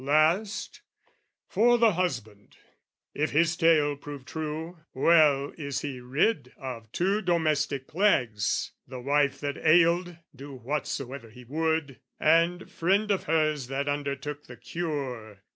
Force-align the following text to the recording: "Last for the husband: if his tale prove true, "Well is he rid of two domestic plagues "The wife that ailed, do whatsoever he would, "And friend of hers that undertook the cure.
"Last 0.03 0.81
for 1.47 1.77
the 1.77 1.91
husband: 1.91 2.57
if 3.13 3.29
his 3.29 3.55
tale 3.55 3.95
prove 3.95 4.25
true, 4.25 4.79
"Well 4.95 5.53
is 5.59 5.81
he 5.81 5.99
rid 5.99 6.53
of 6.57 6.91
two 6.91 7.21
domestic 7.21 7.87
plagues 7.87 8.71
"The 8.87 8.99
wife 8.99 9.39
that 9.41 9.57
ailed, 9.59 10.17
do 10.35 10.55
whatsoever 10.55 11.29
he 11.29 11.43
would, 11.43 11.99
"And 12.19 12.71
friend 12.71 13.11
of 13.11 13.25
hers 13.25 13.67
that 13.67 13.87
undertook 13.87 14.47
the 14.47 14.57
cure. 14.57 15.43